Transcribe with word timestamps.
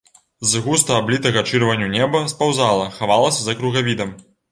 З 0.51 0.59
густа 0.67 0.95
аблітага 1.01 1.43
чырванню 1.49 1.89
неба 1.97 2.21
спаўзала, 2.31 2.87
хавалася 2.97 3.39
за 3.49 3.57
кругавідам. 3.61 4.17